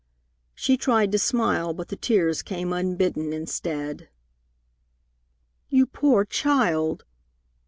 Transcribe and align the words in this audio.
She 0.55 0.77
tried 0.77 1.11
to 1.11 1.19
smile, 1.19 1.75
but 1.75 1.89
the 1.89 1.95
tears 1.95 2.41
came 2.41 2.73
unbidden 2.73 3.33
instead. 3.33 4.09
"You 5.69 5.85
poor 5.85 6.25
child!" 6.25 7.05